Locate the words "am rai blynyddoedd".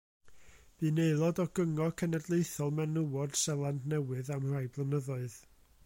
4.39-5.43